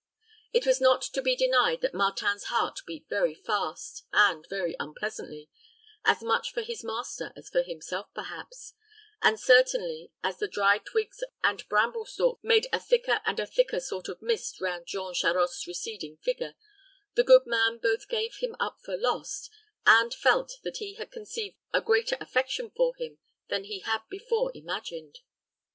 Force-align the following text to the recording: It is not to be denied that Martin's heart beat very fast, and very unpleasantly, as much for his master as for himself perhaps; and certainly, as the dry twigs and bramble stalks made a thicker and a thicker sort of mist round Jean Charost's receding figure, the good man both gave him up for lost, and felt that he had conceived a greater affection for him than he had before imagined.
It 0.51 0.65
is 0.65 0.81
not 0.81 1.03
to 1.03 1.21
be 1.21 1.35
denied 1.35 1.81
that 1.81 1.93
Martin's 1.93 2.45
heart 2.45 2.79
beat 2.87 3.07
very 3.07 3.35
fast, 3.35 4.03
and 4.11 4.47
very 4.49 4.75
unpleasantly, 4.79 5.47
as 6.03 6.23
much 6.23 6.51
for 6.51 6.63
his 6.63 6.83
master 6.83 7.31
as 7.35 7.49
for 7.51 7.61
himself 7.61 8.07
perhaps; 8.15 8.73
and 9.21 9.39
certainly, 9.39 10.11
as 10.23 10.39
the 10.39 10.47
dry 10.47 10.79
twigs 10.79 11.21
and 11.43 11.69
bramble 11.69 12.05
stalks 12.05 12.43
made 12.43 12.65
a 12.73 12.79
thicker 12.79 13.21
and 13.27 13.39
a 13.39 13.45
thicker 13.45 13.79
sort 13.79 14.07
of 14.09 14.23
mist 14.23 14.59
round 14.59 14.87
Jean 14.87 15.13
Charost's 15.13 15.67
receding 15.67 16.17
figure, 16.17 16.55
the 17.13 17.23
good 17.23 17.45
man 17.45 17.77
both 17.77 18.09
gave 18.09 18.37
him 18.37 18.55
up 18.59 18.79
for 18.83 18.97
lost, 18.97 19.51
and 19.85 20.15
felt 20.15 20.53
that 20.63 20.77
he 20.77 20.95
had 20.95 21.11
conceived 21.11 21.57
a 21.73 21.79
greater 21.79 22.17
affection 22.19 22.71
for 22.75 22.95
him 22.95 23.19
than 23.49 23.65
he 23.65 23.81
had 23.81 24.01
before 24.09 24.51
imagined. 24.55 25.19